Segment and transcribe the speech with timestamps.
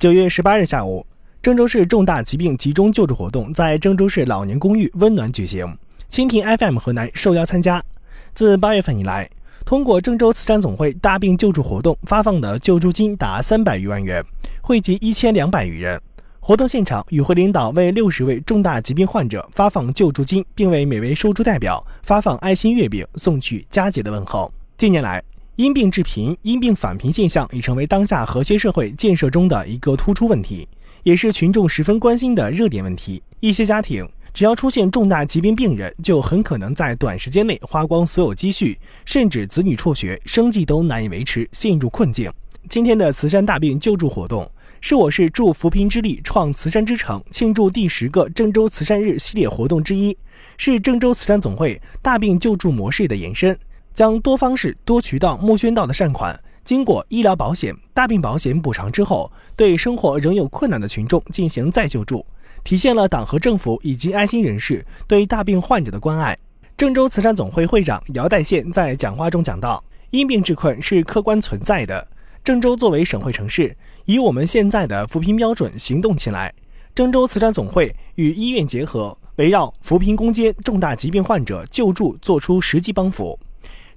[0.00, 1.04] 九月十八日下午，
[1.42, 5.76] 郑州市重大疾病集中救助活动在郑州市老年公寓温暖举行，
[6.08, 7.84] 蜻蜓 FM 河南受邀参加。
[8.32, 9.28] 自八月份以来，
[9.66, 14.24] 通过郑州慈善总会大病救助活动发放的救助金达三百余万元，
[14.62, 16.00] 惠及一千两百余人。
[16.40, 24.50] 活动现场，与会领导为六十位重大疾病患者发放救助金，并为每位受助代表发放爱心月饼，送去佳节的问候。
[24.78, 25.22] 近年来，
[25.60, 30.66] 因病致贫、因病返贫现象已成为当下和谐社会建设中的一个突出问题，
[31.02, 33.22] 也是群众十分关心的热点问题。
[33.40, 42.32] 一些家庭只要出现重大疾病病人，就很可能在短时间内花光所有积蓄，甚至子女辍学，生计都难以维持，陷入困境。
[42.70, 50.16] 今天的慈善大病救助活动，是我市助扶贫之力创慈善之城庆祝第十个郑州慈善日系列活动之一，
[50.56, 53.54] 是郑州慈善总会大病救助模式的延伸。
[54.00, 62.24] 将多方式、多渠道募捐到的善款，经过医疗保险、大病保险补偿之后，对生活仍有困难的群众进行再救助，
[62.64, 66.34] 体现了党和政府以及爱心人士对大病患者的关爱。
[66.78, 72.08] 郑州慈善总会会长姚代宪在讲话中讲到：“因病致困是客观存在的。
[72.42, 76.50] 郑州作为省会城市，以我们现在的扶贫标准行动起来。
[76.94, 83.38] 郑州慈善总会与医院结合，围绕扶贫攻坚重大疾病患者救助，做出实际帮扶。”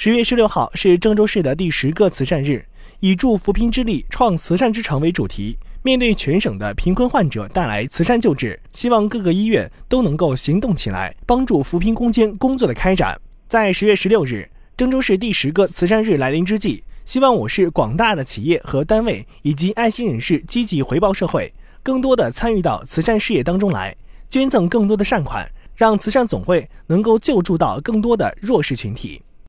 [0.06, 2.66] 十月十六号是郑州市的第十个慈善日，
[3.00, 13.18] 以助扶贫之力创慈善之城为主题，面对全省的贫困患者带来慈善救治，希望各个医院都能够行动起来，帮助扶贫攻坚工作的开展。
[13.48, 23.96] 在十月十六日，郑州市第十个慈善日来临之际，希望我市广大的企业和单位以及爱心人士积极回报社会，更多的参与到慈善事业当中来，
[24.30, 29.22] 捐赠更多的善款，让慈善总会能够救助到更多的弱势群体。